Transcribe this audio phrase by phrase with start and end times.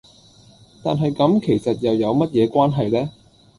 [0.81, 3.11] 但係咁其實又有乜嘢關係呢?